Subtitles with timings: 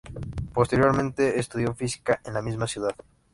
[0.51, 2.95] Posteriormente estudió Física en la misma ciudad.